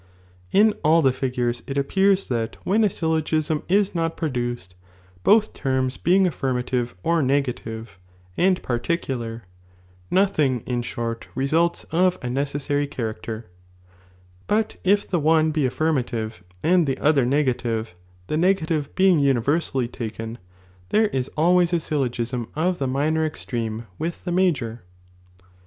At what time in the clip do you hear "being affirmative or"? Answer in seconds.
5.97-7.21